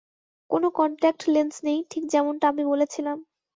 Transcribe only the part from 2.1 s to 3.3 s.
যেমনটা আমি বলেছিলাম।